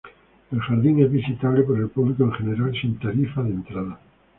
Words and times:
El 0.51 0.59
jardín 0.63 0.99
es 1.03 1.11
visitable 1.11 1.61
por 1.61 1.77
el 1.77 1.87
público 1.89 2.23
en 2.23 2.31
general, 2.33 2.73
sin 2.81 2.97
taifa 2.97 3.43
de 3.43 3.51
entrada. 3.51 3.99